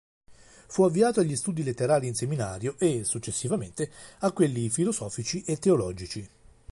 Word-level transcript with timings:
Fu 0.65 0.81
avviato 0.81 1.19
agli 1.19 1.35
studi 1.35 1.61
letterari 1.61 2.07
in 2.07 2.15
seminario 2.15 2.73
e 2.79 3.03
successivamente 3.03 3.91
a 4.21 4.31
quelli 4.31 4.67
filosofici 4.71 5.43
e 5.43 5.57
teologici. 5.59 6.27